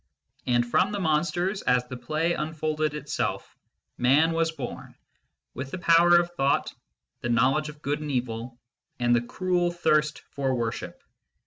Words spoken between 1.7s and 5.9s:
the play unfolded itself, Man was born, with the